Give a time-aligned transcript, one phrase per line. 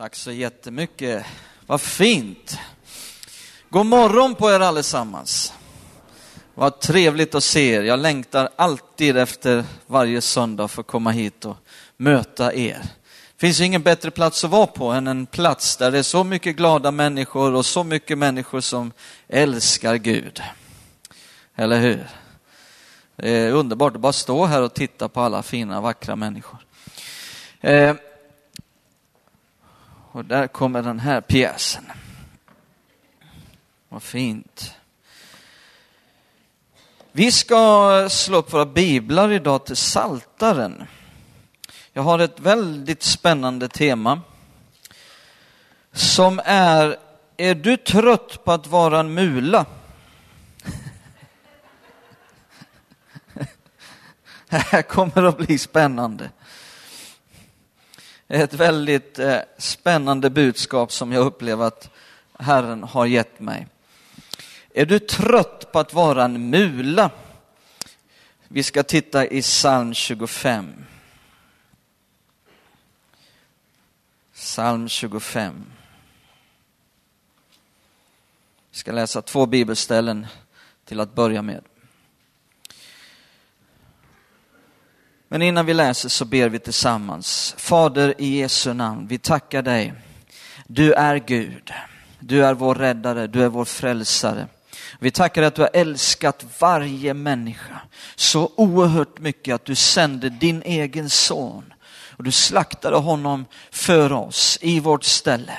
[0.00, 1.26] Tack så jättemycket.
[1.66, 2.58] Vad fint.
[3.68, 5.52] God morgon på er allesammans.
[6.54, 7.82] Vad trevligt att se er.
[7.82, 11.56] Jag längtar alltid efter varje söndag för att komma hit och
[11.96, 12.78] möta er.
[13.36, 16.02] Det finns ju ingen bättre plats att vara på än en plats där det är
[16.02, 18.92] så mycket glada människor och så mycket människor som
[19.28, 20.42] älskar Gud.
[21.56, 22.08] Eller hur?
[23.16, 26.58] Det är underbart att bara stå här och titta på alla fina, vackra människor.
[27.60, 27.94] Eh,
[30.12, 31.84] och där kommer den här pjäsen.
[33.88, 34.74] Vad fint.
[37.12, 40.86] Vi ska slå upp våra biblar idag till Saltaren.
[41.92, 44.20] Jag har ett väldigt spännande tema
[45.92, 46.96] som är,
[47.36, 49.66] är du trött på att vara en mula?
[54.48, 56.30] Det här kommer att bli spännande.
[58.32, 61.90] Ett väldigt eh, spännande budskap som jag upplever att
[62.38, 63.66] Herren har gett mig.
[64.74, 67.10] Är du trött på att vara en mula?
[68.48, 70.84] Vi ska titta i psalm 25.
[74.34, 75.64] Psalm 25.
[78.70, 80.26] Vi ska läsa två bibelställen
[80.84, 81.64] till att börja med.
[85.32, 87.54] Men innan vi läser så ber vi tillsammans.
[87.58, 89.92] Fader i Jesu namn, vi tackar dig.
[90.66, 91.72] Du är Gud.
[92.20, 94.46] Du är vår räddare, du är vår frälsare.
[94.98, 97.80] Vi tackar dig att du har älskat varje människa
[98.16, 101.72] så oerhört mycket att du sände din egen son
[102.16, 105.58] och du slaktade honom för oss i vårt ställe.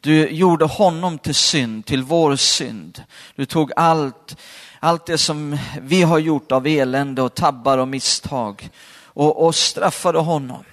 [0.00, 3.02] Du gjorde honom till synd, till vår synd.
[3.36, 4.36] Du tog allt,
[4.80, 8.70] allt det som vi har gjort av elände och tabbar och misstag
[9.16, 10.64] och, och straffade honom.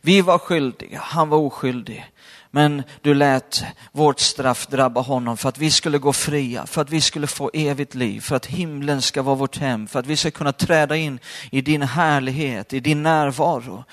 [0.00, 2.06] Vi var skyldiga, han var oskyldig.
[2.50, 6.90] Men du lät vårt straff drabba honom för att vi skulle gå fria, för att
[6.90, 10.16] vi skulle få evigt liv, för att himlen ska vara vårt hem, för att vi
[10.16, 11.18] ska kunna träda in
[11.50, 13.84] i din härlighet, i din närvaro.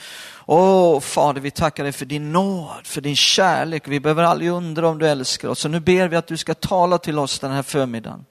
[0.46, 3.88] Åh Fader, vi tackar dig för din nåd, för din kärlek.
[3.88, 5.60] Vi behöver aldrig undra om du älskar oss.
[5.60, 8.26] Så nu ber vi att du ska tala till oss den här förmiddagen.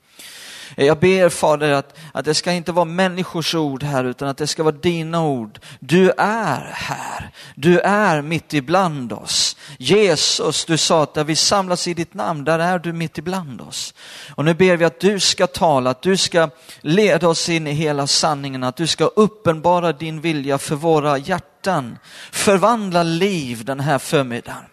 [0.75, 4.47] Jag ber Fader att, att det ska inte vara människors ord här utan att det
[4.47, 5.59] ska vara dina ord.
[5.81, 7.31] Du är här.
[7.55, 9.57] Du är mitt ibland oss.
[9.79, 13.61] Jesus, du sa att där vi samlas i ditt namn, där är du mitt ibland
[13.61, 13.95] oss.
[14.35, 16.51] Och nu ber vi att du ska tala, att du ska
[16.81, 21.99] leda oss in i hela sanningen, att du ska uppenbara din vilja för våra hjärtan.
[22.33, 24.65] Förvandla liv den här förmiddagen.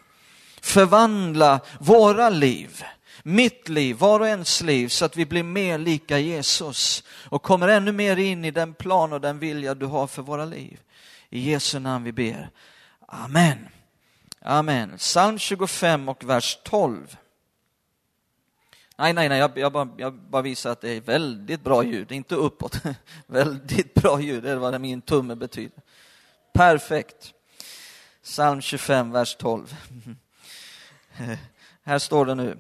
[0.61, 2.83] Förvandla våra liv
[3.23, 7.67] mitt liv, var och ens liv, så att vi blir mer lika Jesus och kommer
[7.67, 10.79] ännu mer in i den plan och den vilja du har för våra liv.
[11.29, 12.50] I Jesu namn vi ber.
[13.07, 13.67] Amen.
[14.41, 14.97] Amen.
[14.97, 17.17] Psalm 25 och vers 12.
[18.97, 22.11] Nej, nej, nej, jag, jag, bara, jag bara visar att det är väldigt bra ljud,
[22.11, 22.81] inte uppåt.
[23.28, 25.81] väldigt bra ljud, det är vad min tumme betyder.
[26.53, 27.34] Perfekt.
[28.23, 29.75] Psalm 25, vers 12.
[31.84, 32.57] Här står det nu.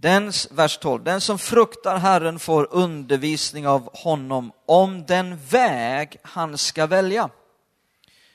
[0.00, 1.04] Den, vers 12.
[1.04, 7.30] Den som fruktar Herren får undervisning av honom om den väg han ska välja.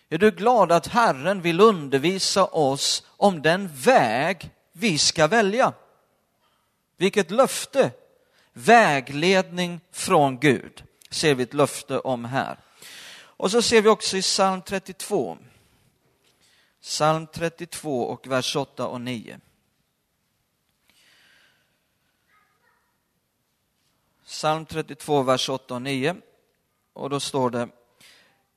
[0.10, 5.74] Är du glad att Herren vill undervisa oss om den väg vi ska välja?
[6.98, 7.92] Vilket löfte!
[8.54, 12.58] Vägledning från Gud ser vi ett löfte om här.
[13.18, 15.38] Och så ser vi också i psalm 32.
[16.82, 19.40] Psalm 32 och vers 8 och 9.
[24.26, 26.16] Psalm 32, vers 8 och 9.
[26.94, 27.70] Och då står det,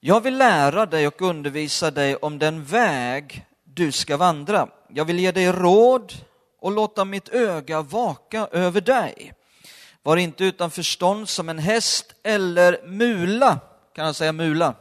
[0.01, 4.69] jag vill lära dig och undervisa dig om den väg du ska vandra.
[4.89, 6.13] Jag vill ge dig råd
[6.61, 9.35] och låta mitt öga vaka över dig.
[10.03, 13.61] Var inte utan förstånd som en häst eller mula.
[13.95, 14.75] Kan jag säga mula?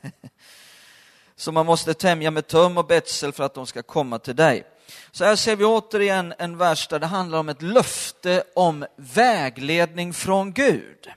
[1.36, 4.64] som man måste tämja med töm och betsel för att de ska komma till dig.
[5.10, 10.12] Så här ser vi återigen en vers där det handlar om ett löfte om vägledning
[10.12, 11.08] från Gud.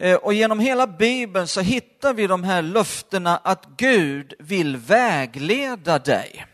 [0.00, 5.98] Eh, och genom hela Bibeln så hittar vi de här löftena att Gud vill vägleda
[5.98, 6.46] dig.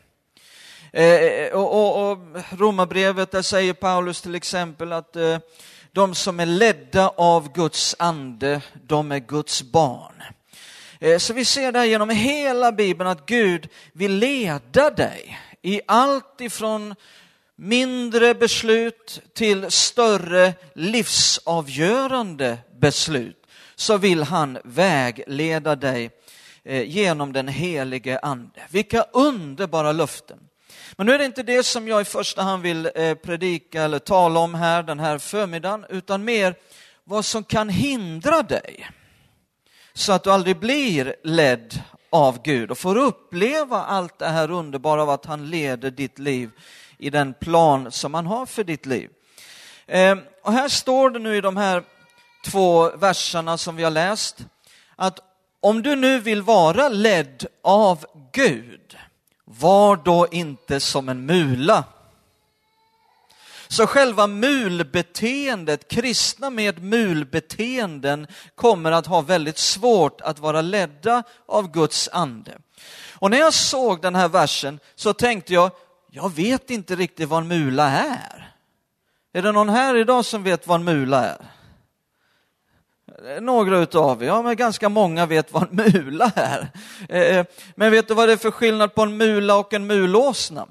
[0.93, 2.19] Eh, och, och, och
[2.59, 5.39] Romarbrevet, där säger Paulus till exempel att eh,
[5.93, 10.23] de som är ledda av Guds ande, de är Guds barn.
[11.19, 16.95] Så vi ser där genom hela Bibeln att Gud vill leda dig i allt ifrån
[17.57, 26.11] mindre beslut till större livsavgörande beslut så vill han vägleda dig
[26.65, 28.61] eh, genom den helige ande.
[28.71, 30.39] Vilka underbara löften!
[30.93, 33.99] Men nu är det inte det som jag i första hand vill eh, predika eller
[33.99, 36.55] tala om här den här förmiddagen, utan mer
[37.05, 38.91] vad som kan hindra dig
[39.95, 45.03] så att du aldrig blir ledd av Gud och får uppleva allt det här underbara
[45.03, 46.51] av att han leder ditt liv
[46.99, 49.11] i den plan som han har för ditt liv.
[49.87, 51.83] Ehm, och här står det nu i de här
[52.45, 54.47] två verserna som vi har läst,
[54.97, 55.21] att
[55.61, 58.97] om du nu vill vara ledd av Gud,
[59.45, 61.85] var då inte som en mula.
[63.69, 71.73] Så själva mulbeteendet, kristna med mulbeteenden kommer att ha väldigt svårt att vara ledda av
[71.73, 72.59] Guds ande.
[73.13, 75.71] Och när jag såg den här versen så tänkte jag,
[76.11, 78.55] jag vet inte riktigt vad en mula är.
[79.33, 81.47] Är det någon här idag som vet vad en mula är?
[83.41, 86.69] Några utav er, ja men ganska många vet vad en mula är.
[87.09, 89.87] Eh, eh, men vet du vad det är för skillnad på en mula och en
[89.87, 90.67] mulåsna?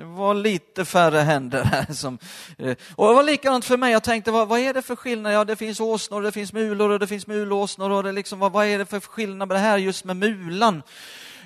[0.00, 1.92] Det var lite färre händer här.
[1.92, 2.18] Som,
[2.58, 5.32] eh, och det var likadant för mig, jag tänkte vad, vad är det för skillnad?
[5.32, 8.52] Ja, det finns åsnor, det finns mulor och det finns mulåsnor och det liksom, vad,
[8.52, 10.82] vad är det för skillnad med det här just med mulan?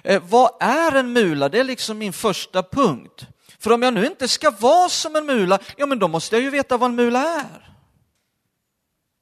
[0.04, 1.48] Eh, vad är en mula?
[1.48, 3.26] Det är liksom min första punkt.
[3.58, 6.42] För om jag nu inte ska vara som en mula, ja men då måste jag
[6.42, 7.74] ju veta vad en mula är.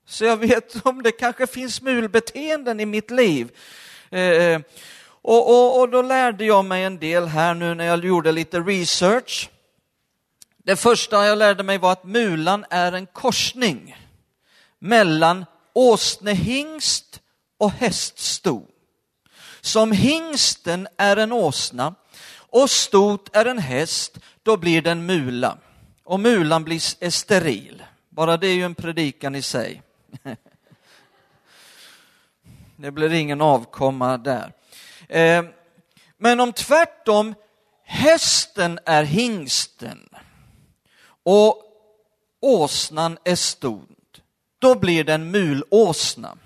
[0.06, 3.50] Så jag vet om det kanske finns mulbeteenden i mitt liv.
[4.10, 4.60] Eh, eh
[5.22, 8.60] och, och, och då lärde jag mig en del här nu när jag gjorde lite
[8.60, 9.50] research.
[10.64, 13.96] Det första jag lärde mig var att mulan är en korsning
[14.78, 17.20] mellan åsnehingst
[17.58, 18.66] och häststo.
[19.60, 21.94] Som hingsten är en åsna
[22.34, 25.58] och stot är en häst, då blir det en mula.
[26.04, 27.82] Och mulan blir, är steril.
[28.08, 29.82] Bara det är ju en predikan i sig.
[32.76, 34.52] Det blir ingen avkomma där.
[35.12, 35.44] Eh,
[36.18, 37.34] men om tvärtom
[37.84, 40.08] hästen är hingsten
[41.24, 41.62] och
[42.40, 43.88] åsnan är stod,
[44.58, 46.36] då blir det en mulåsna.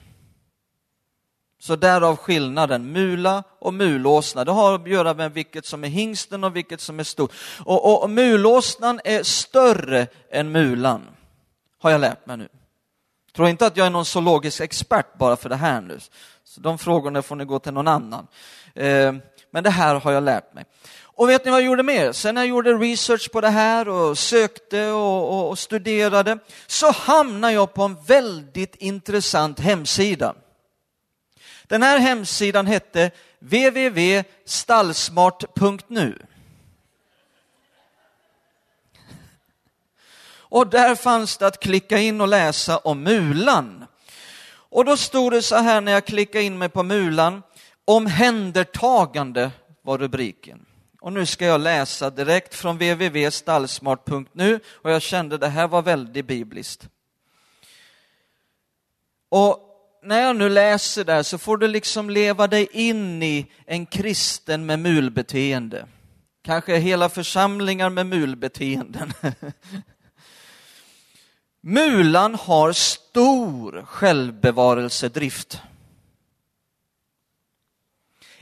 [1.58, 4.44] Så därav skillnaden, mula och mulåsna.
[4.44, 7.32] Det har att göra med vilket som är hingsten och vilket som är stort.
[7.64, 11.06] Och, och, och mulåsnan är större än mulan,
[11.78, 12.48] har jag lärt mig nu.
[13.36, 15.98] Tror inte att jag är någon zoologisk expert bara för det här nu.
[16.56, 18.26] Så de frågorna får ni gå till någon annan.
[18.74, 19.14] Eh,
[19.50, 20.64] men det här har jag lärt mig.
[20.98, 22.12] Och vet ni vad jag gjorde mer?
[22.12, 26.90] Sen när jag gjorde research på det här och sökte och, och, och studerade så
[26.90, 30.34] hamnade jag på en väldigt intressant hemsida.
[31.66, 36.18] Den här hemsidan hette www.stallsmart.nu.
[40.48, 43.85] Och där fanns det att klicka in och läsa om mulan.
[44.76, 47.42] Och då stod det så här när jag klickade in mig på mulan,
[47.84, 49.50] omhändertagande
[49.82, 50.66] var rubriken.
[51.00, 56.26] Och nu ska jag läsa direkt från www.stallsmart.nu och jag kände det här var väldigt
[56.26, 56.88] bibliskt.
[59.28, 59.58] Och
[60.02, 64.66] när jag nu läser där så får du liksom leva dig in i en kristen
[64.66, 65.86] med mulbeteende.
[66.44, 69.12] Kanske hela församlingar med mulbeteenden.
[71.68, 75.60] Mulan har stor självbevarelsedrift.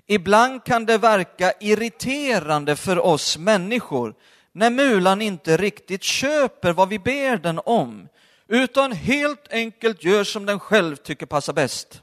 [0.06, 4.15] Ibland kan det verka irriterande för oss människor
[4.53, 8.08] när mulan inte riktigt köper vad vi ber den om
[8.49, 12.03] utan helt enkelt gör som den själv tycker passar bäst.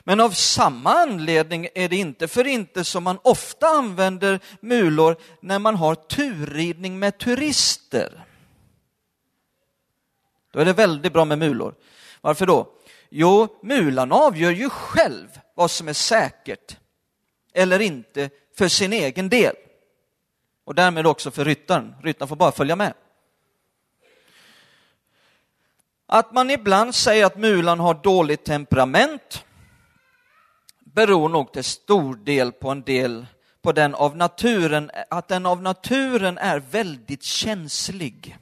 [0.00, 5.58] Men av samma anledning är det inte för inte som man ofta använder mulor när
[5.58, 8.25] man har turridning med turister.
[10.56, 11.74] Då är det väldigt bra med mulor.
[12.20, 12.72] Varför då?
[13.10, 16.76] Jo, mulan avgör ju själv vad som är säkert
[17.54, 19.54] eller inte för sin egen del.
[20.64, 21.94] Och därmed också för ryttaren.
[22.02, 22.94] Ryttaren får bara följa med.
[26.06, 29.44] Att man ibland säger att mulan har dåligt temperament
[30.78, 33.26] beror nog till stor del på en del
[33.62, 38.38] på den av naturen, att den av naturen är väldigt känslig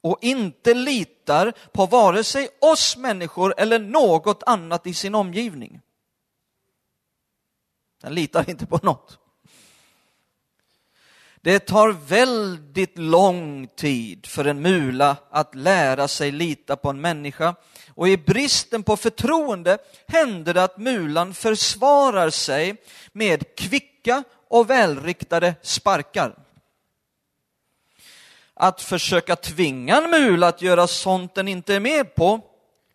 [0.00, 5.80] och inte litar på vare sig oss människor eller något annat i sin omgivning.
[8.02, 9.18] Den litar inte på något.
[11.42, 17.54] Det tar väldigt lång tid för en mula att lära sig lita på en människa
[17.94, 22.76] och i bristen på förtroende händer det att mulan försvarar sig
[23.12, 26.34] med kvicka och välriktade sparkar.
[28.62, 32.40] Att försöka tvinga en mula att göra sånt den inte är med på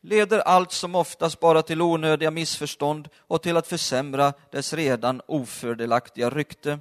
[0.01, 6.29] leder allt som oftast bara till onödiga missförstånd och till att försämra dess redan ofördelaktiga
[6.29, 6.79] rykte.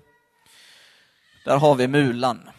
[1.44, 2.50] Där har vi mulan.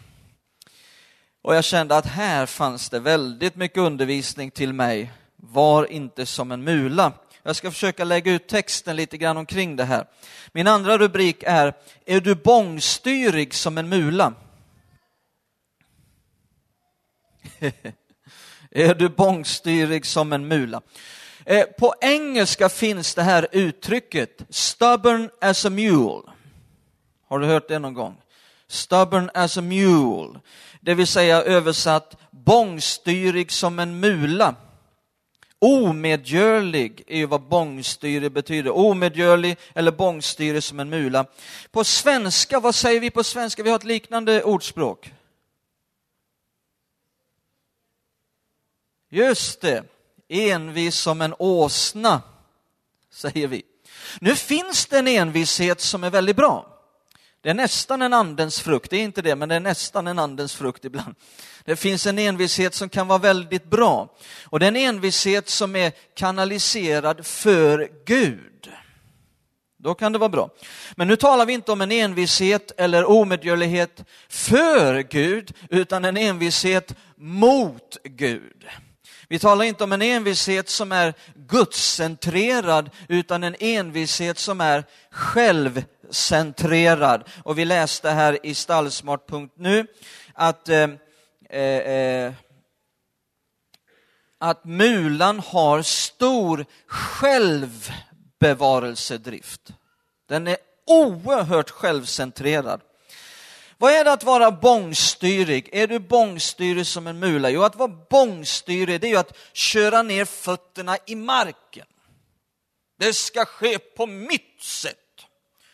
[1.42, 5.12] Och jag kände att här fanns det väldigt mycket undervisning till mig.
[5.36, 7.12] Var inte som en mula.
[7.44, 10.06] Jag ska försöka lägga ut texten lite grann omkring det här.
[10.52, 11.74] Min andra rubrik är
[12.06, 14.34] Är du bångstyrig som en mula?
[18.72, 20.82] är du bångstyrig som en mula?
[21.46, 26.22] Eh, på engelska finns det här uttrycket stubborn as a mule.
[27.28, 28.18] Har du hört det någon gång?
[28.68, 30.40] Stubborn as a mule,
[30.82, 34.56] det vill säga översatt bångstyrig som en mula.
[35.60, 38.72] Omedgörlig är ju vad bångstyrig betyder.
[38.72, 41.26] Omedgörlig eller bångstyrig som en mula.
[41.72, 43.64] På svenska, vad säger vi på svenska?
[43.64, 45.12] Vi har ett liknande ordspråk.
[49.10, 49.84] Just det,
[50.30, 52.22] envis som en åsna,
[53.12, 53.64] säger vi.
[54.20, 56.72] Nu finns det en envishet som är väldigt bra.
[57.42, 60.20] Det är nästan en andens frukt, det är inte det, men det är nästan en
[60.20, 61.16] andens frukt ibland.
[61.66, 64.16] Det finns en envishet som kan vara väldigt bra.
[64.44, 68.70] Och det är en envishet som är kanaliserad för Gud.
[69.78, 70.50] Då kan det vara bra.
[70.96, 76.96] Men nu talar vi inte om en envishet eller omedgörlighet för Gud, utan en envishet
[77.16, 78.66] mot Gud.
[79.36, 87.24] Vi talar inte om en envishet som är gudscentrerad, utan en envishet som är självcentrerad.
[87.44, 89.88] Och vi läste här i stallsmart.nu
[90.34, 90.90] att, eh,
[91.50, 92.34] eh, eh,
[94.40, 99.74] att mulan har stor självbevarelsedrift.
[100.30, 102.82] Den är oerhört självcentrerad.
[103.78, 105.70] Vad är det att vara bångstyrig?
[105.72, 107.50] Är du bångstyrig som en mula?
[107.50, 111.86] Jo, att vara bångstyrig det är ju att köra ner fötterna i marken.
[112.98, 114.98] Det ska ske på mitt sätt.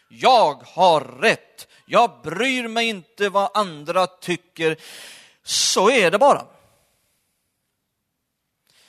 [0.10, 1.68] Jag har rätt.
[1.86, 4.78] Jag bryr mig inte vad andra tycker.
[5.44, 6.46] Så är det bara.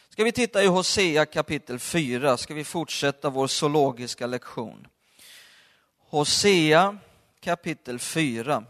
[0.08, 4.86] Ska vi titta i Hosea kapitel 4, ska vi fortsätta vår zoologiska lektion.
[5.98, 6.98] Hosea
[7.40, 8.64] kapitel 4.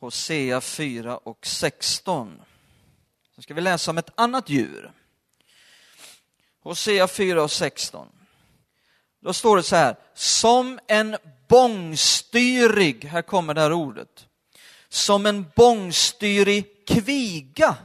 [0.00, 2.42] Hosea 4 och 16.
[3.34, 4.92] Så ska vi läsa om ett annat djur.
[6.62, 8.08] Hosea 4 och 16.
[9.20, 11.16] Då står det så här, som en
[11.48, 14.26] bångstyrig, här kommer det här ordet,
[14.88, 17.76] som en bångstyrig kviga.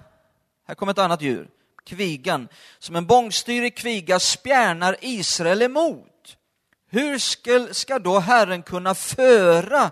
[0.68, 1.50] Här kommer ett annat djur,
[1.84, 2.48] kvigan.
[2.80, 6.38] Som en bångstyrig kviga spjärnar Israel emot.
[6.90, 9.92] Hur ska, ska då Herren kunna föra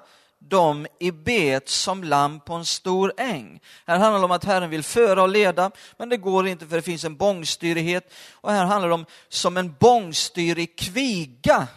[0.49, 3.59] dem i bet som lamm på en stor äng.
[3.85, 6.75] Här handlar det om att Herren vill föra och leda, men det går inte för
[6.75, 8.13] det finns en bångstyrighet.
[8.31, 11.67] Och här handlar det om som en bångstyrig kviga.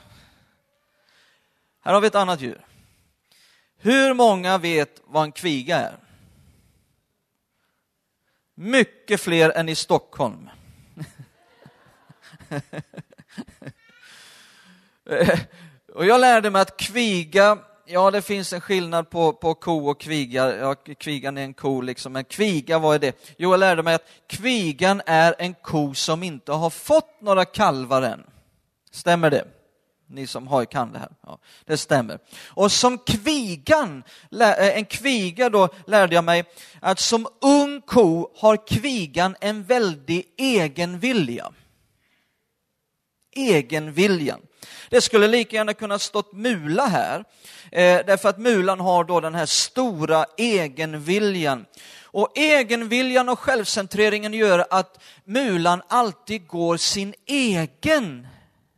[1.81, 2.67] Här har vi ett annat djur.
[3.79, 5.97] Hur många vet vad en kviga är?
[8.55, 10.51] Mycket fler än i Stockholm.
[15.95, 20.01] och jag lärde mig att kviga ja det finns en skillnad på, på ko och
[20.01, 20.57] kviga.
[20.57, 23.35] Ja, kvigan är en ko liksom, men kviga, vad är det?
[23.39, 28.03] Jo, jag lärde mig att kvigan är en ko som inte har fått några kalvar
[28.03, 28.27] än.
[28.91, 29.45] Stämmer det?
[30.09, 31.13] Ni som har kan det här.
[31.23, 32.19] Ja, det stämmer.
[32.47, 34.03] Och som kvigan,
[34.41, 36.45] eh, en kviga då lärde jag mig
[36.81, 41.53] att som ung ko har kvigan en väldig egen vilja.
[43.37, 44.41] Egenviljan.
[44.89, 47.25] Det skulle lika gärna kunna stått mula här,
[47.73, 51.65] eh, därför att mulan har då den här stora egenviljan.
[52.03, 58.27] Och egenviljan och självcentreringen gör att mulan alltid går sin egen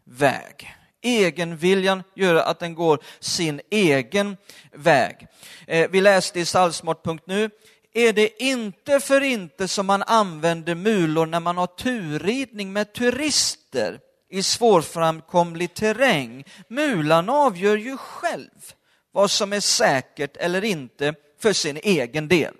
[0.05, 0.75] väg.
[1.03, 4.37] Egenviljan gör att den går sin egen
[4.73, 5.27] väg.
[5.67, 7.51] Eh, vi läste i Salsmart.nu
[7.93, 14.01] är det inte för inte som man använder mulor när man har turridning med turister
[14.29, 16.45] i svårframkomlig terräng.
[16.69, 18.73] Mulan avgör ju själv
[19.13, 22.55] vad som är säkert eller inte för sin egen del.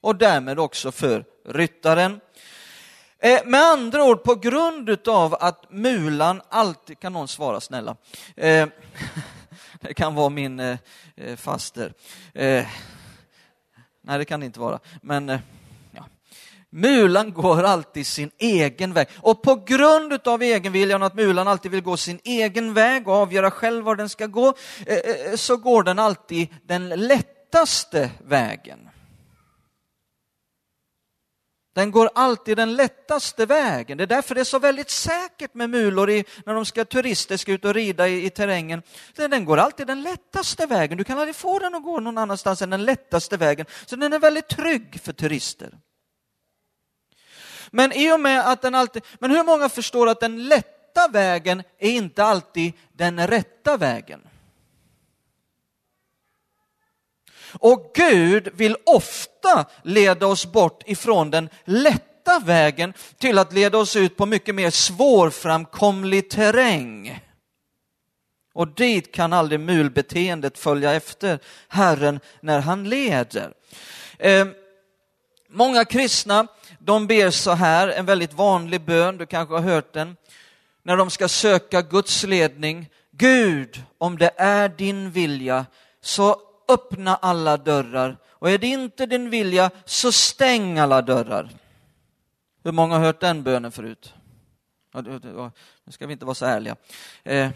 [0.00, 2.20] Och därmed också för ryttaren.
[3.18, 7.96] Eh, med andra ord, på grund av att mulan alltid, kan någon svara snälla?
[8.36, 8.68] Eh,
[9.80, 10.78] det kan vara min eh,
[11.16, 11.92] eh faster.
[12.34, 12.66] Eh,
[14.02, 14.78] nej, det kan det inte vara.
[15.02, 15.38] Men
[16.72, 19.08] Mulan går alltid sin egen väg.
[19.16, 23.50] Och på grund av egenviljan att mulan alltid vill gå sin egen väg och avgöra
[23.50, 24.54] själv var den ska gå,
[24.86, 28.88] eh, eh, så går den alltid den lättaste vägen.
[31.74, 33.98] Den går alltid den lättaste vägen.
[33.98, 37.36] Det är därför det är så väldigt säkert med mulor i, när de ska, turister
[37.36, 38.82] ska ut och rida i, i terrängen.
[39.14, 40.98] Den går alltid den lättaste vägen.
[40.98, 43.66] Du kan aldrig få den att gå någon annanstans än den lättaste vägen.
[43.86, 45.70] Så den är väldigt trygg för turister.
[47.76, 51.62] Men i och med att den alltid, men hur många förstår att den lätta vägen
[51.78, 54.20] är inte alltid den rätta vägen?
[57.58, 63.96] Och Gud vill ofta leda oss bort ifrån den lätta vägen till att leda oss
[63.96, 67.20] ut på mycket mer svårframkomlig terräng.
[68.54, 73.52] Och dit kan aldrig mulbeteendet följa efter Herren när han leder.
[74.18, 74.54] Ehm,
[75.56, 76.46] Många kristna,
[76.78, 80.16] de ber så här, en väldigt vanlig bön, du kanske har hört den,
[80.82, 82.90] när de ska söka Guds ledning.
[83.10, 85.66] Gud, om det är din vilja,
[86.00, 86.36] så
[86.68, 91.50] öppna alla dörrar och är det inte din vilja så stäng alla dörrar.
[92.64, 94.14] Hur många har hört den bönen förut?
[94.94, 96.76] Nu ska vi inte vara så ärliga.
[97.24, 97.50] Eh,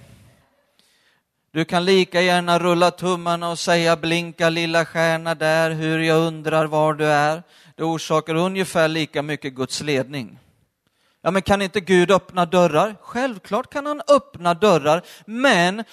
[1.52, 6.66] du kan lika gärna rulla tummarna och säga blinka lilla stjärna där, hur jag undrar
[6.66, 7.42] var du är.
[7.76, 10.38] Det orsakar ungefär lika mycket Guds ledning.
[11.22, 12.96] Ja, men kan inte Gud öppna dörrar?
[13.00, 15.84] Självklart kan han öppna dörrar, men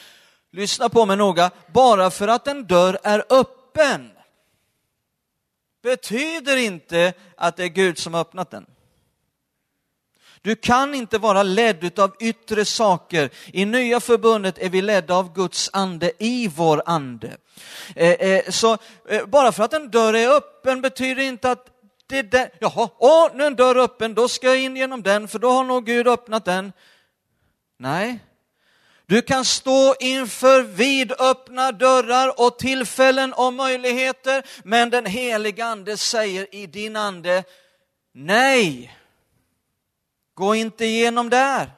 [0.51, 4.11] lyssna på mig noga, bara för att en dörr är öppen
[5.87, 8.65] betyder inte att det är Gud som har öppnat den.
[10.41, 13.29] Du kan inte vara ledd av yttre saker.
[13.45, 17.37] I nya förbundet är vi ledda av Guds ande i vår ande.
[17.95, 18.77] Eh, eh, så
[19.09, 21.67] eh, bara för att en dörr är öppen betyder inte att
[22.07, 25.03] det är den, jaha, åh, nu är en dörr öppen, då ska jag in genom
[25.03, 26.73] den, för då har nog Gud öppnat den.
[27.79, 28.19] Nej,
[29.05, 36.55] du kan stå inför vidöppna dörrar och tillfällen och möjligheter, men den heliga ande säger
[36.55, 37.43] i din ande,
[38.13, 38.96] nej,
[40.37, 41.71] gå inte igenom där.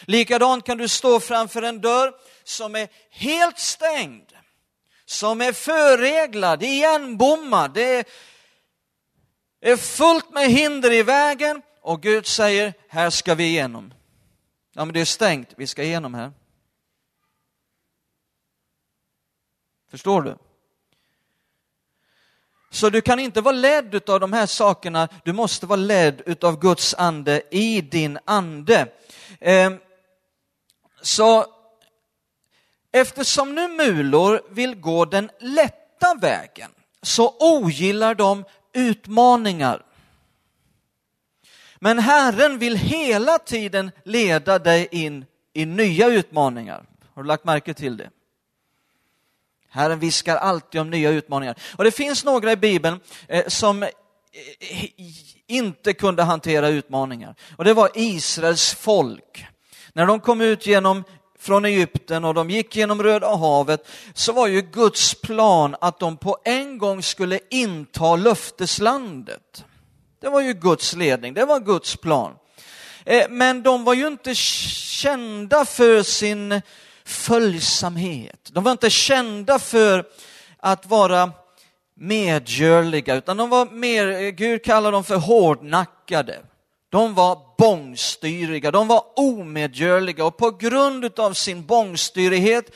[0.00, 2.12] Likadant kan du stå framför en dörr
[2.44, 4.32] som är helt stängd,
[5.04, 8.08] som är förreglad, igenbommad, det
[9.60, 13.94] är fullt med hinder i vägen och Gud säger, här ska vi igenom.
[14.72, 16.32] Ja, men det är stängt, vi ska igenom här.
[19.90, 20.38] Förstår du?
[22.74, 26.60] Så du kan inte vara ledd av de här sakerna, du måste vara ledd av
[26.60, 28.88] Guds ande i din ande.
[29.40, 29.78] Ehm,
[31.02, 31.46] så
[32.92, 36.70] eftersom nu mulor vill gå den lätta vägen
[37.02, 39.84] så ogillar de utmaningar.
[41.78, 46.84] Men Herren vill hela tiden leda dig in i nya utmaningar.
[47.14, 48.10] Har du lagt märke till det?
[49.74, 51.58] Herren viskar alltid om nya utmaningar.
[51.76, 53.88] Och det finns några i Bibeln eh, som eh,
[55.46, 57.34] inte kunde hantera utmaningar.
[57.56, 59.46] Och det var Israels folk.
[59.92, 61.04] När de kom ut genom
[61.38, 66.16] från Egypten och de gick genom Röda havet så var ju Guds plan att de
[66.16, 69.64] på en gång skulle inta löfteslandet.
[70.20, 72.32] Det var ju Guds ledning, det var Guds plan.
[73.04, 76.60] Eh, men de var ju inte kända för sin
[77.06, 78.50] följsamhet.
[78.52, 80.04] De var inte kända för
[80.58, 81.32] att vara
[81.96, 86.38] medgörliga, utan de var mer, Gud kallar dem för hårdnackade.
[86.88, 92.70] De var bångstyriga, de var omedgörliga och på grund av sin bångstyrighet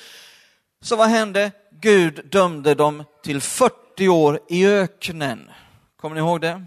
[0.81, 1.53] så vad hände?
[1.81, 5.51] Gud dömde dem till 40 år i öknen.
[6.01, 6.65] Kommer ni ihåg det?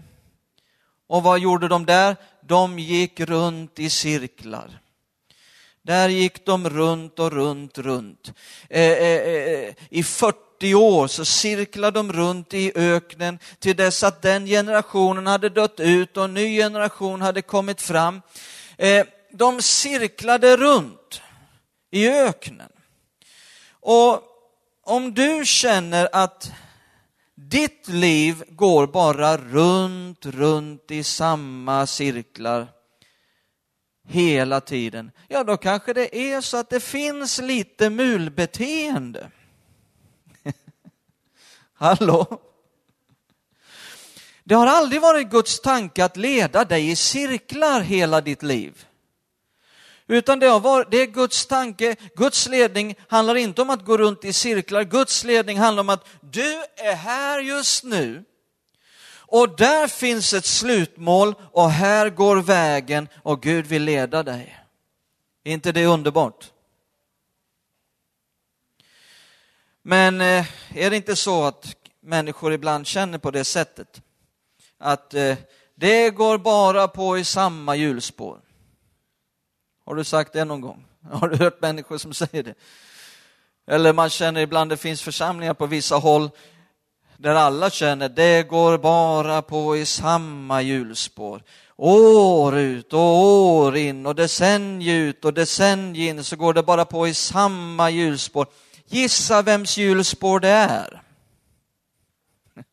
[1.08, 2.16] Och vad gjorde de där?
[2.40, 4.81] De gick runt i cirklar.
[5.82, 8.32] Där gick de runt och runt, runt.
[8.70, 14.22] Eh, eh, eh I 40 år så cirklade de runt i öknen till dess att
[14.22, 18.22] den generationen hade dött ut och en ny generation hade kommit fram.
[18.78, 21.22] Eh, de cirklade runt
[21.90, 22.72] i öknen.
[23.80, 24.22] Och
[24.84, 26.52] om du känner att
[27.34, 32.68] ditt liv går bara runt, runt i samma cirklar
[34.08, 39.30] hela tiden, ja då kanske det är så att det finns lite mulbeteende.
[41.74, 42.40] Hallå?
[44.44, 48.86] Det har aldrig varit Guds tanke att leda dig i cirklar hela ditt liv.
[50.06, 53.98] Utan det, har varit, det är Guds tanke, Guds ledning handlar inte om att gå
[53.98, 58.24] runt i cirklar, Guds ledning handlar om att du är här just nu
[59.32, 64.58] och där finns ett slutmål och här går vägen och Gud vill leda dig.
[65.44, 66.52] Är inte det underbart?
[69.82, 74.02] Men eh, är det inte så att människor ibland känner på det sättet?
[74.78, 75.36] Att eh,
[75.74, 78.40] det går bara på i samma hjulspår.
[79.84, 80.84] Har du sagt det någon gång?
[81.12, 82.54] Har du hört människor som säger det?
[83.66, 86.30] Eller man känner ibland, det finns församlingar på vissa håll
[87.16, 91.42] där alla känner, det går bara på i samma hjulspår.
[91.76, 96.84] År ut och år in och decennium ut och decennium in så går det bara
[96.84, 98.46] på i samma hjulspår.
[98.86, 101.02] Gissa vems hjulspår det är?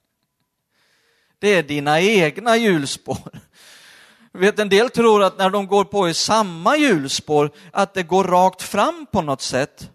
[1.39, 3.31] Det är dina egna hjulspår.
[4.31, 8.23] Vet, en del tror att när de går på i samma hjulspår att det går
[8.23, 9.89] rakt fram på något sätt.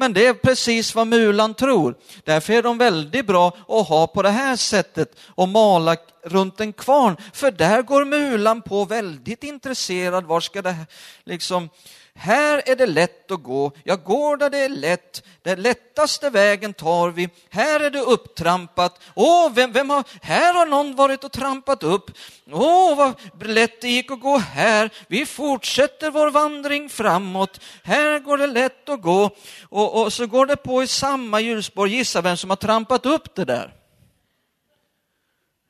[0.00, 1.94] Men det är precis vad mulan tror.
[2.24, 6.72] Därför är de väldigt bra att ha på det här sättet och mala runt en
[6.72, 7.16] kvarn.
[7.32, 10.24] För där går mulan på väldigt intresserad.
[10.24, 10.86] Var ska det här
[11.24, 11.68] liksom
[12.14, 16.74] här är det lätt att gå, jag går där det är lätt, den lättaste vägen
[16.74, 21.32] tar vi, här är det upptrampat, åh, vem, vem har, här har någon varit och
[21.32, 22.10] trampat upp,
[22.50, 28.38] åh, vad lätt det gick att gå här, vi fortsätter vår vandring framåt, här går
[28.38, 29.30] det lätt att gå,
[29.68, 33.34] och, och så går det på i samma hjulspår, gissa vem som har trampat upp
[33.34, 33.74] det där?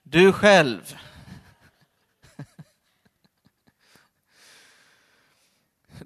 [0.02, 0.96] Du själv.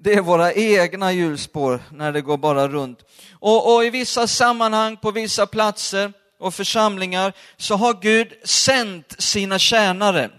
[0.05, 2.99] Det är våra egna hjulspår när det går bara runt.
[3.33, 9.59] Och, och, i vissa sammanhang, på vissa platser och församlingar så har Gud sänt sina
[9.59, 10.31] tjänare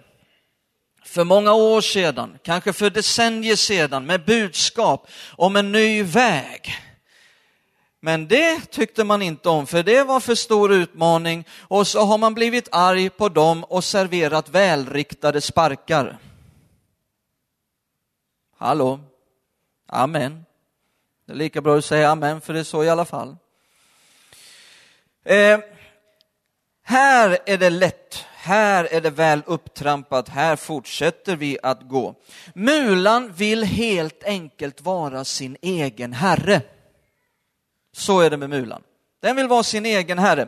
[1.06, 6.75] för många år sedan, kanske för decennier sedan, med budskap om en ny väg.
[7.99, 12.17] Men det tyckte man inte om, för det var för stor utmaning och så har
[12.17, 16.17] man blivit arg på dem och serverat välriktade sparkar.
[18.58, 18.99] Hallå?
[19.95, 20.45] Amen.
[21.25, 23.36] Det är lika bra att säga amen, för det är så i alla fall.
[25.25, 25.60] Eh,
[26.84, 32.15] här är det lätt, här är det väl upptrampat, här fortsätter vi att gå.
[32.53, 36.62] Mulan vill helt enkelt vara sin egen herre.
[37.91, 38.84] Så är det med mulan.
[39.19, 40.47] Den vill vara sin egen herre.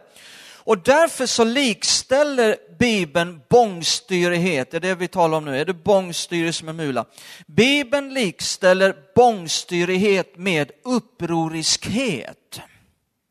[0.67, 5.73] Och därför så likställer Bibeln bångstyrighet, det är det vi talar om nu, är det
[5.73, 7.05] bångstyre som är mula?
[7.45, 12.61] Bibeln likställer bångstyrighet med upproriskhet.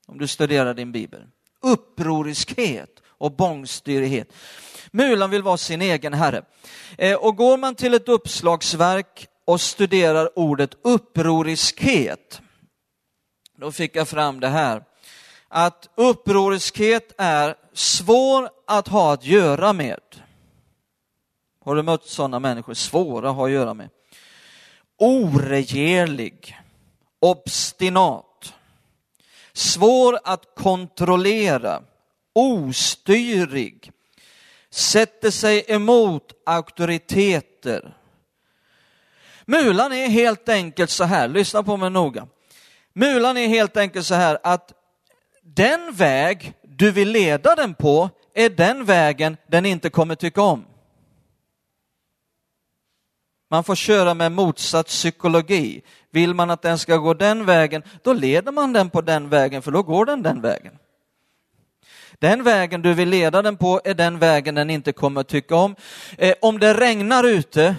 [0.07, 1.23] Om du studerar din bibel.
[1.63, 4.33] Upproriskhet och bångstyrighet.
[4.91, 6.43] Mulan vill vara sin egen herre.
[6.99, 12.41] Eh, och går man till ett uppslagsverk och studerar ordet upproriskhet,
[13.59, 14.83] då fick jag fram det här
[15.57, 20.01] att upproriskhet är svår att ha att göra med.
[21.65, 22.75] Har du mött sådana människor?
[22.75, 23.89] Svåra att ha att göra med.
[24.99, 26.57] Oregerlig,
[27.21, 28.55] obstinat,
[29.53, 31.83] svår att kontrollera,
[32.33, 33.93] ostyrig,
[34.71, 37.97] sätter sig emot auktoriteter.
[39.45, 42.27] Mulan är helt enkelt så här, lyssna på mig noga.
[42.93, 44.76] Mulan är helt enkelt så här att
[45.55, 50.65] den väg du vill leda den på är den vägen den inte kommer tycka om.
[53.51, 55.83] Man får köra med motsatt psykologi.
[56.11, 59.63] Vill man att den ska gå den vägen, då leder man den på den vägen,
[59.63, 60.79] för då går den den vägen.
[62.19, 65.77] Den vägen du vill leda den på är den vägen den inte kommer tycka om.
[66.19, 67.77] Eh, om det regnar ute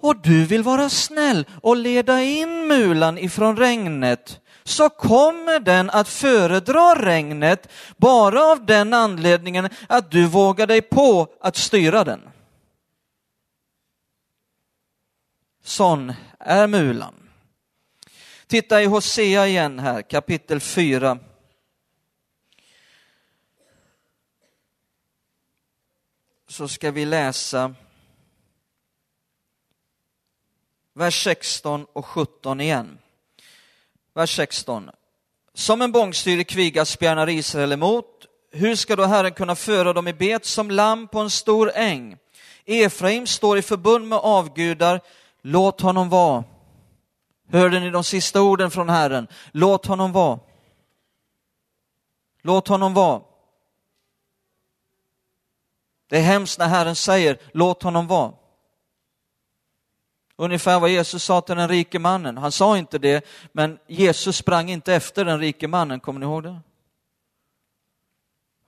[0.00, 6.08] och du vill vara snäll och leda in mulan ifrån regnet, så kommer den att
[6.08, 12.20] föredra regnet bara av den anledningen att du vågar dig på att styra den.
[15.62, 17.14] Sån är mulan.
[18.46, 21.18] Titta i Hosea igen här, kapitel 4.
[26.48, 27.74] Så ska vi läsa
[30.92, 32.98] vers 16 och 17 igen.
[34.18, 34.90] Vers 16.
[35.54, 38.26] Som en bångstyrig kviga spjärnar Israel emot.
[38.52, 42.16] Hur ska då Herren kunna föra dem i bet som lamm på en stor äng?
[42.64, 45.00] Efraim står i förbund med avgudar.
[45.42, 46.44] Låt honom vara.
[47.48, 49.26] Hörde ni de sista orden från Herren?
[49.52, 50.38] Låt honom vara.
[52.42, 53.22] Låt honom vara.
[56.08, 58.32] Det är hemskt när Herren säger låt honom vara.
[60.40, 62.38] Ungefär vad Jesus sa till den rike mannen.
[62.38, 66.42] Han sa inte det, men Jesus sprang inte efter den rike mannen, kommer ni ihåg
[66.42, 66.60] det?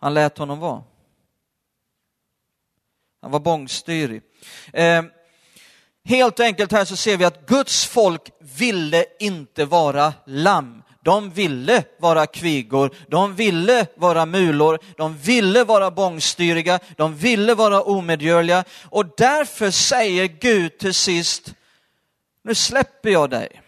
[0.00, 0.82] Han lät honom vara.
[3.22, 4.22] Han var bångstyrig.
[4.72, 5.02] Eh,
[6.04, 10.82] helt enkelt här så ser vi att Guds folk ville inte vara lamm.
[11.02, 17.82] de ville vara kvigor, de ville vara mulor, de ville vara bångstyriga, de ville vara
[17.82, 18.64] omedgörliga.
[18.84, 21.54] Och därför säger Gud till sist,
[22.42, 23.62] nu släpper jag dig.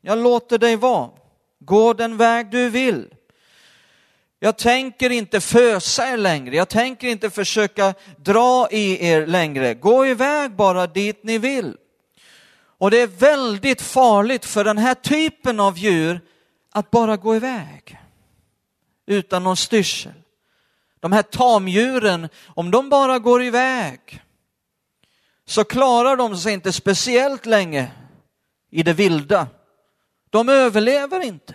[0.00, 1.10] Jag låter dig vara.
[1.58, 3.14] Gå den väg du vill.
[4.40, 9.74] Jag tänker inte fösa er längre, jag tänker inte försöka dra i er längre.
[9.74, 11.76] Gå iväg bara dit ni vill.
[12.78, 16.20] Och det är väldigt farligt för den här typen av djur
[16.72, 17.98] att bara gå iväg
[19.06, 20.12] utan någon styrsel.
[21.00, 24.22] De här tamdjuren, om de bara går iväg
[25.46, 27.90] så klarar de sig inte speciellt länge
[28.70, 29.46] i det vilda.
[30.30, 31.54] De överlever inte.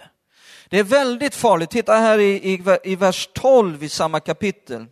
[0.69, 1.69] Det är väldigt farligt.
[1.69, 4.85] Titta här i, i, i vers 12 i samma kapitel.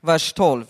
[0.00, 0.64] Vers 12.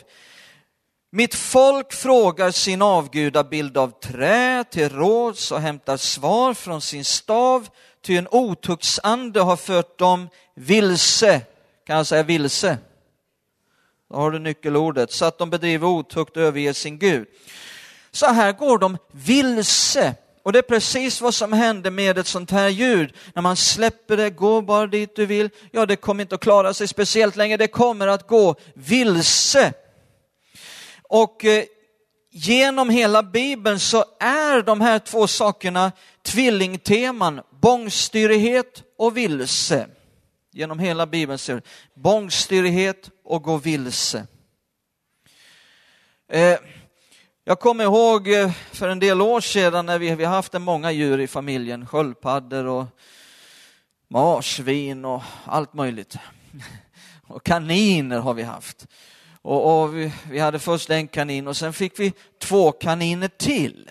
[1.11, 7.69] Mitt folk frågar sin avgudabild av trä till råds och hämtar svar från sin stav,
[8.03, 11.41] ty en otuktsande har fört dem vilse.
[11.87, 12.79] Kan jag säga vilse?
[14.11, 15.12] Då har du nyckelordet.
[15.12, 17.27] Så att de bedriver otukt och överger sin Gud.
[18.16, 20.14] Så här går de vilse.
[20.42, 23.14] Och det är precis vad som händer med ett sånt här ljud.
[23.35, 25.50] När man släpper det, gå bara dit du vill.
[25.70, 27.57] Ja, det kommer inte att klara sig speciellt länge.
[27.57, 29.72] Det kommer att gå vilse.
[31.02, 31.64] Och eh,
[32.31, 39.87] genom hela Bibeln så är de här två sakerna tvillingteman, bångstyrighet och vilse.
[40.52, 41.61] Genom hela Bibeln ser du
[41.94, 44.26] bångstyrighet och gå vilse.
[46.33, 46.59] Eh,
[47.49, 51.21] jag kommer ihåg eh, för en del år sedan när vi, vi haft många djur
[51.21, 52.87] i familjen, sköldpaddor och
[54.09, 56.17] marsvin och allt möjligt.
[57.27, 58.87] Och kaniner har vi haft.
[59.43, 63.91] Och, och vi, vi, hade först en kanin och sen fick vi två kaniner till.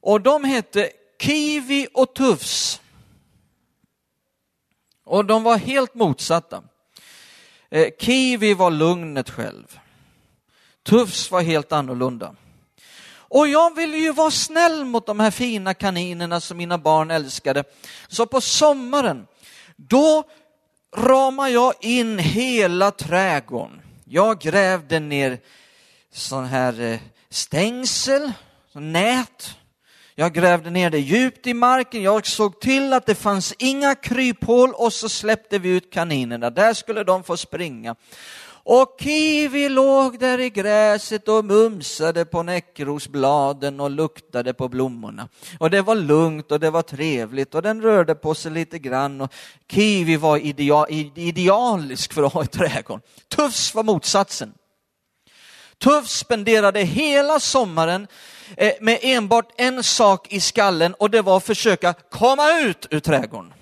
[0.00, 2.80] Och de hette Kiwi och Tufs.
[5.04, 6.62] Och de var helt motsatta.
[7.70, 9.78] Eh, Kiwi var lugnet själv.
[10.82, 12.36] Tufs var helt annorlunda.
[13.28, 17.64] Och jag ville ju vara snäll mot de här fina kaninerna som mina barn älskade.
[18.08, 19.26] Så på sommaren,
[19.76, 20.24] då
[20.96, 23.80] ramade jag in hela trädgården.
[24.04, 25.38] Jag grävde ner
[26.12, 26.98] sån här eh,
[27.30, 28.32] stängsel,
[28.72, 29.56] nät.
[30.14, 32.02] Jag grävde ner det djupt i marken.
[32.02, 36.50] Jag såg till att det fanns inga kryphål och så släppte vi ut kaninerna.
[36.50, 37.96] Där skulle de få springa.
[38.66, 45.28] Och Kiwi låg där i gräset och mumsade på näckrosbladen och luktade på blommorna.
[45.58, 49.20] Och det var lugnt och det var trevligt och den rörde på sig lite grann.
[49.20, 49.32] Och
[49.70, 53.02] Kiwi var idea idealisk för att ha i trädgården.
[53.28, 54.54] Tufs var motsatsen.
[55.78, 58.06] Tufs spenderade hela sommaren
[58.56, 63.00] eh, med enbart en sak i skallen och det var att försöka komma ut ur
[63.00, 63.52] trädgården.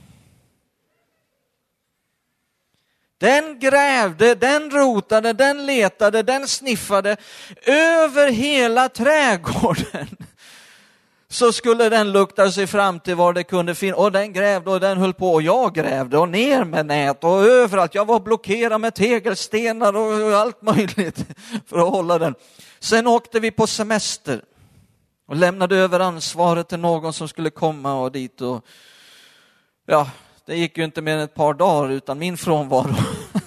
[3.22, 7.16] Den grävde, den rotade, den letade, den sniffade
[7.66, 10.16] över hela trädgården.
[11.28, 13.98] Så skulle den lukta sig fram till var det kunde finnas.
[13.98, 17.44] Och den grävde och den höll på och jag grävde och ner med nät och
[17.44, 17.94] överallt.
[17.94, 21.26] Jag var blockerad med tegelstenar och allt möjligt
[21.66, 22.34] för att hålla den.
[22.80, 24.42] Sen åkte vi på semester
[25.28, 28.66] och lämnade över ansvaret till någon som skulle komma och dit och
[29.86, 30.10] ja,
[30.46, 32.94] det gick ju inte mer än ett par dagar utan min frånvaro.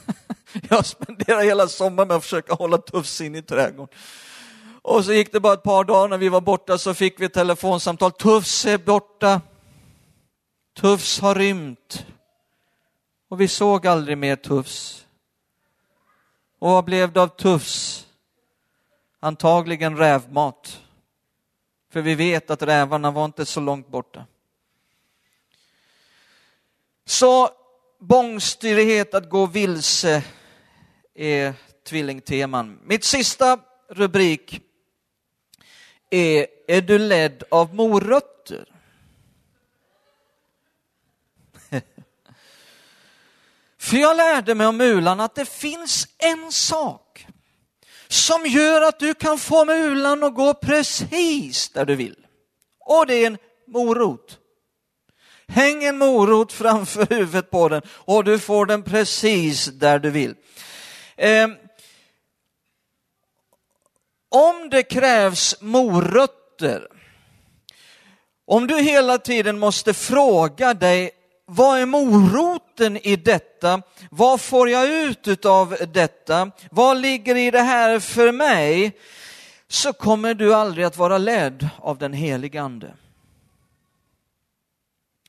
[0.70, 3.96] Jag spenderade hela sommaren med att försöka hålla tufsin i trädgården.
[4.82, 7.26] Och så gick det bara ett par dagar när vi var borta så fick vi
[7.26, 8.12] ett telefonsamtal.
[8.12, 9.42] Tufs är borta.
[10.76, 12.06] Tufs har rymt.
[13.30, 15.06] Och vi såg aldrig mer Tufs.
[16.60, 18.08] Och vad blev det av Tufs?
[19.20, 20.82] Antagligen rävmat.
[21.92, 24.26] För vi vet att rävarna var inte så långt borta.
[27.06, 27.50] Så
[28.00, 30.24] bångstyrighet, att gå vilse,
[31.16, 31.54] är
[31.88, 32.80] tvillingteman.
[32.84, 34.62] Mitt sista rubrik
[36.10, 38.66] är Är du ledd av morötter?
[43.78, 47.28] För jag lärde mig om mulan att det finns en sak
[48.08, 52.28] som gör att du kan få mulan att gå precis där du vill.
[52.80, 53.38] Och det är en
[53.68, 54.40] morot.
[55.48, 60.36] Häng en morot framför huvudet på den och du får den precis där du vill.
[61.16, 61.48] Eh,
[64.30, 66.88] om det krävs morötter,
[68.48, 71.12] om du hela tiden måste fråga dig
[71.48, 73.82] vad är moroten i detta?
[74.12, 76.52] Vad får jag ut av detta?
[76.72, 78.98] Vad ligger i det här för mig?
[79.68, 82.94] Så kommer du aldrig att vara ledd av den helige Ande.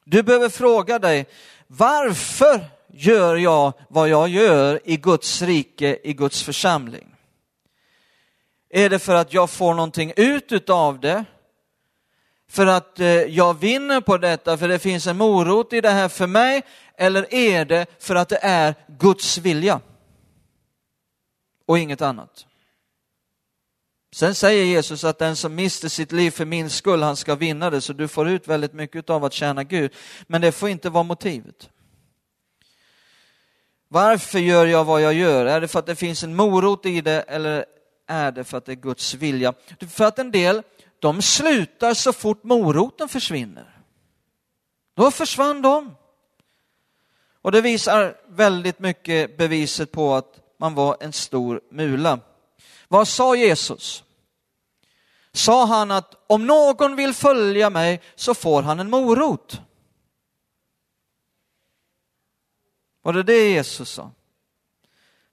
[0.09, 1.27] Du behöver fråga dig,
[1.66, 7.14] varför gör jag vad jag gör i Guds rike, i Guds församling?
[8.71, 11.25] Är det för att jag får någonting ut av det?
[12.49, 16.09] För att eh, jag vinner på detta, för det finns en morot i det här
[16.09, 16.62] för mig?
[16.97, 19.81] Eller är det för att det är Guds vilja?
[21.66, 22.47] Och inget annat.
[24.16, 27.70] Sen säger Jesus att den som mister sitt liv för min skull, han ska vinna
[27.70, 29.94] det, så du får ut väldigt mycket av att tjäna Gud.
[30.26, 31.70] Men det får inte vara motivet.
[33.88, 35.46] Varför gör jag vad jag gör?
[35.46, 37.64] Är det för att det finns en morot i det eller
[38.07, 39.55] är det för att det är Guds vilja?
[39.90, 40.62] För att en del,
[40.98, 43.81] de slutar så fort moroten försvinner.
[44.94, 45.94] Då försvann de.
[47.42, 52.20] Och det visar väldigt mycket beviset på att man var en stor mula.
[52.88, 54.02] Vad sa Jesus?
[55.37, 59.61] Sa han att om någon vill följa mig så får han en morot?
[63.03, 64.11] Var det det Jesus sa?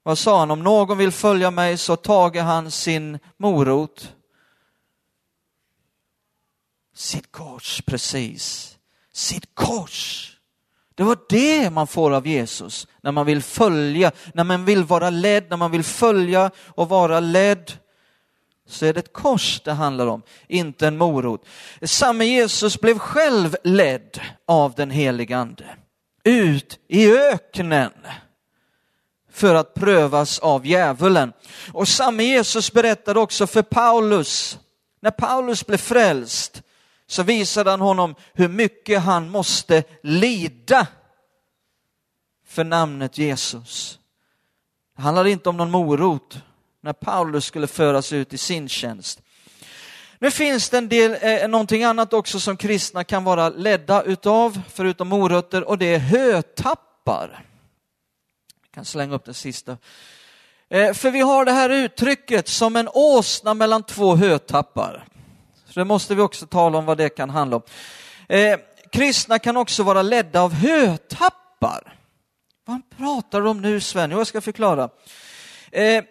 [0.02, 0.50] Vad sa han?
[0.50, 4.14] Om någon vill följa mig så tager han sin morot.
[6.94, 8.76] Sitt kors, precis.
[9.12, 10.30] Sitt kors.
[10.94, 15.10] Det var det man får av Jesus när man vill följa, när man vill vara
[15.10, 17.72] ledd, när man vill följa och vara ledd.
[18.66, 21.46] Så är det ett kors det handlar om, inte en morot.
[21.82, 25.76] Samme Jesus blev själv ledd av den helige Ande
[26.24, 27.92] ut i öknen
[29.30, 31.32] för att prövas av djävulen.
[31.72, 34.58] Och samme Jesus berättade också för Paulus,
[35.00, 36.62] när Paulus blev frälst,
[37.06, 40.86] så visade han honom hur mycket han måste lida
[42.46, 43.98] för namnet Jesus.
[44.96, 46.38] Det handlar inte om någon morot
[46.84, 49.20] när Paulus skulle föras ut i sin tjänst.
[50.18, 54.60] Nu finns det en del, eh, någonting annat också som kristna kan vara ledda utav,
[54.72, 57.44] förutom morötter, och det är hötappar.
[58.62, 59.76] Jag kan slänga upp den sista.
[60.68, 65.06] Eh, för vi har det här uttrycket som en åsna mellan två hötappar.
[65.66, 67.62] Så det måste vi också tala om vad det kan handla om.
[68.28, 68.58] Eh,
[68.92, 71.98] kristna kan också vara ledda av hötappar.
[72.64, 74.10] Vad pratar du om nu Sven?
[74.10, 74.88] Jo, jag ska förklara.
[75.70, 76.04] Eh,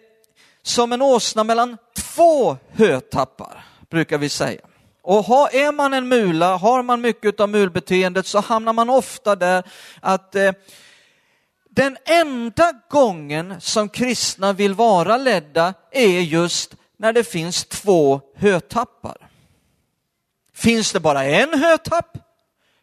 [0.64, 4.60] som en åsna mellan två hötappar, brukar vi säga.
[5.02, 9.36] Och har, är man en mula, har man mycket av mulbeteendet så hamnar man ofta
[9.36, 9.64] där
[10.00, 10.52] att eh,
[11.70, 19.16] den enda gången som kristna vill vara ledda är just när det finns två hötappar.
[20.54, 22.18] Finns det bara en hötapp?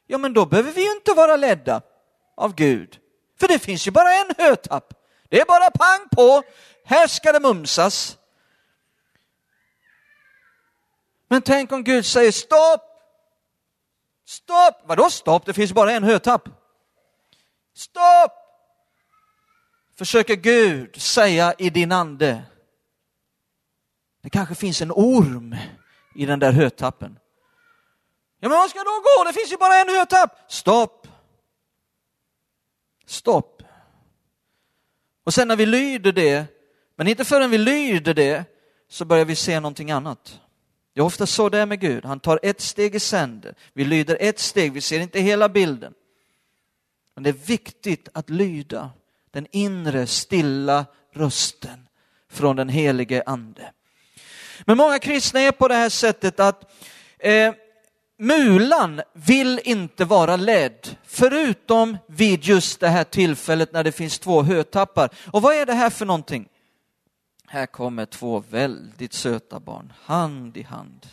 [0.08, 1.82] Ja, men då behöver vi ju inte vara ledda
[2.38, 2.98] av Gud.
[3.40, 4.94] För det finns ju bara en hötapp.
[5.32, 6.44] Det är bara pang på,
[6.86, 8.18] här ska det mumsas.
[11.28, 12.82] Men tänk om Gud säger stopp!
[14.26, 14.82] Stopp!
[14.86, 15.46] Vadå stopp?
[15.46, 16.50] Det finns bara en hötapp.
[17.76, 18.32] Stopp!
[19.98, 22.44] Försöker Gud säga i din ande.
[24.24, 25.56] Det kanske finns en orm
[26.16, 27.20] i den där hötappen.
[28.40, 29.24] Ja, men vad ska då gå?
[29.24, 30.52] Det finns ju bara en hötapp.
[30.52, 31.08] Stopp.
[33.06, 33.61] Stopp.
[35.32, 36.46] Och sen när vi lyder det,
[36.96, 38.44] men inte förrän vi lyder det,
[38.90, 40.40] så börjar vi se någonting annat.
[40.94, 42.06] Det är ofta så det är med Gud.
[42.06, 43.56] Han tar ett steg i sänder.
[43.74, 45.94] Vi lyder ett steg, vi ser inte hela bilden.
[47.16, 48.90] Men det är viktigt att lyda
[49.32, 51.88] den inre stilla rösten
[52.32, 53.72] från den helige ande.
[54.66, 56.72] Men många kristna är på det här sättet att
[57.20, 57.54] eh,
[58.22, 64.44] mulan vill inte vara ledd, förutom vid just det här tillfället när det finns två
[64.44, 65.10] hötappar.
[65.32, 66.48] Och vad är det här för någonting?
[67.48, 71.08] Här kommer två väldigt söta barn, hand i hand.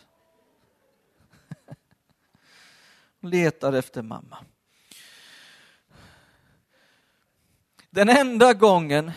[3.22, 4.38] Letar efter mamma.
[7.90, 9.12] Den enda gången,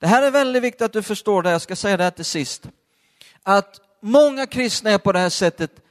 [0.00, 2.24] det här är väldigt viktigt att du förstår det, jag ska säga det här till
[2.24, 2.68] sist,
[3.42, 5.83] att många kristna är på det här sättet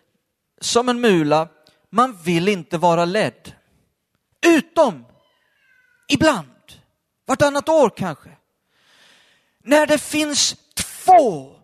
[0.61, 1.49] som en mula,
[1.89, 3.55] man vill inte vara ledd.
[4.45, 5.05] Utom
[6.07, 6.73] ibland,
[7.25, 8.29] vartannat år kanske.
[9.63, 11.55] När det finns två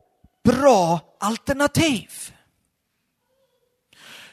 [0.44, 2.34] bra alternativ.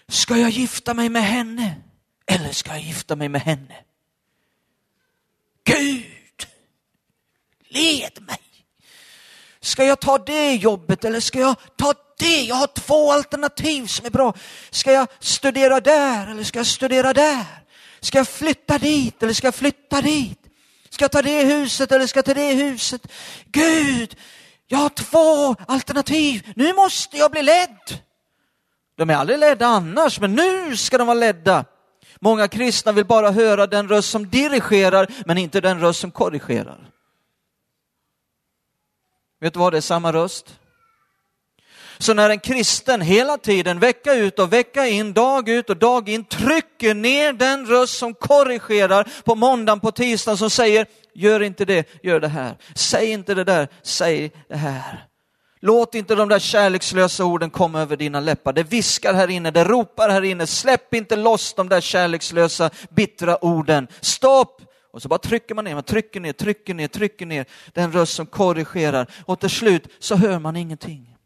[0.09, 1.77] Ska jag gifta mig med henne
[2.27, 3.85] eller ska jag gifta mig med henne?
[5.65, 6.47] Gud,
[7.69, 8.46] led mig.
[9.67, 12.43] Ska jag ta det jobbet eller ska jag ta det?
[12.43, 14.35] Jag har två alternativ som är bra.
[14.71, 17.45] Ska jag studera där eller ska jag studera där?
[18.01, 20.39] Ska jag flytta dit eller ska jag flytta dit?
[20.91, 23.07] Ska jag ta det huset eller ska jag ta det huset?
[23.45, 24.17] Gud,
[24.67, 26.53] jag har två alternativ.
[26.57, 28.01] Nu måste jag bli ledd.
[28.99, 31.65] De är aldrig ledda annars, men nu ska de vara ledda.
[32.21, 36.96] Många kristna vill bara höra den röst som dirigerar, men inte den röst som korrigerar.
[39.41, 40.55] Vet du vad, det är samma röst.
[41.99, 46.09] Så när en kristen hela tiden, vecka ut och vecka in, dag ut och dag
[46.09, 51.65] in, trycker ner den röst som korrigerar på måndagen, på tisdagen, som säger, gör inte
[51.65, 52.57] det, gör det här.
[52.75, 55.07] Säg inte det där, säg det här.
[55.61, 58.53] Låt inte de där kärlekslösa orden komma över dina läppar.
[58.53, 60.47] Det viskar här inne, det ropar här inne.
[60.47, 63.89] Släpp inte loss de där kärlekslösa, bittra orden.
[64.01, 64.63] Stopp!
[64.97, 68.15] Och så bara trycker man ner, man trycker ner, trycker ner, trycker ner den röst
[68.15, 71.17] som korrigerar och till slut så hör man ingenting.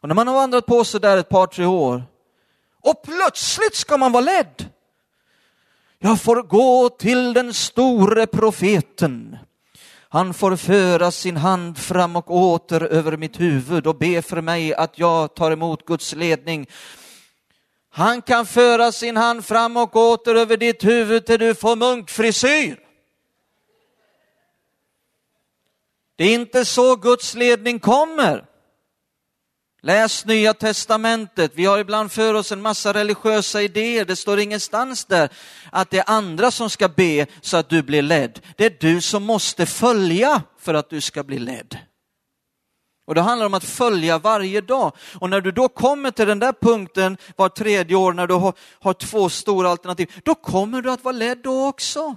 [0.00, 2.02] Och när man har vandrat på sig där ett par, tre år
[2.82, 4.68] och plötsligt ska man vara ledd.
[5.98, 9.38] Jag får gå till den store profeten.
[10.08, 14.74] Han får föra sin hand fram och åter över mitt huvud och be för mig
[14.74, 16.66] att jag tar emot Guds ledning.
[17.94, 22.78] Han kan föra sin hand fram och åter över ditt huvud till du får munkfrisyr.
[26.16, 28.44] Det är inte så Guds ledning kommer.
[29.82, 31.52] Läs Nya Testamentet.
[31.54, 34.04] Vi har ibland för oss en massa religiösa idéer.
[34.04, 35.28] Det står ingenstans där
[35.72, 38.40] att det är andra som ska be så att du blir ledd.
[38.56, 41.78] Det är du som måste följa för att du ska bli ledd.
[43.04, 44.92] Och det handlar om att följa varje dag.
[45.20, 48.54] Och när du då kommer till den där punkten var tredje år, när du har,
[48.80, 52.16] har två stora alternativ, då kommer du att vara ledd då också.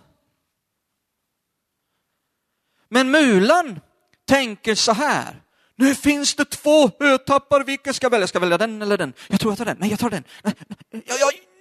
[2.90, 3.80] Men mulan
[4.28, 5.42] tänker så här,
[5.76, 8.28] nu finns det två hötappar, vilka ska jag välja?
[8.28, 9.14] Ska jag välja den eller den?
[9.28, 9.78] Jag tror jag tar den.
[9.80, 10.24] Nej, jag tar den.
[10.44, 10.54] Nej,
[10.92, 11.02] nej,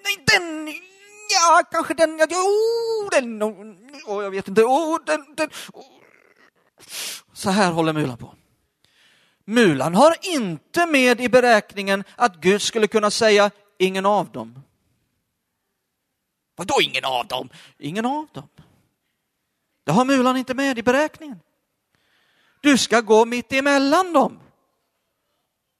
[0.05, 0.75] nej den!
[1.31, 2.19] Ja, kanske den.
[2.19, 3.43] Ja, oh, den.
[3.43, 4.63] Oh, jag vet inte.
[4.63, 5.51] Oh, den, den.
[5.73, 5.85] Oh.
[7.33, 8.35] Så här håller Mulan på.
[9.45, 14.63] Mulan har inte med i beräkningen att Gud skulle kunna säga ingen av dem.
[16.57, 17.49] Vadå ingen av dem?
[17.79, 18.49] Ingen av dem.
[19.85, 21.41] Det har Mulan inte med i beräkningen.
[22.61, 24.41] Du ska gå mitt emellan dem.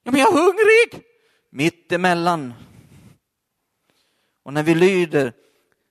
[0.03, 1.05] Ja, men jag är hungrig!
[1.51, 2.55] Mitt emellan.
[4.43, 5.33] Och när vi lyder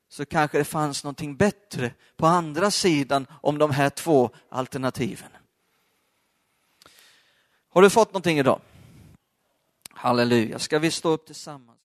[0.10, 5.30] så kanske det fanns någonting bättre på andra sidan om de här två alternativen.
[7.74, 8.60] Har du fått någonting idag?
[9.90, 11.73] Halleluja, ska vi stå upp tillsammans?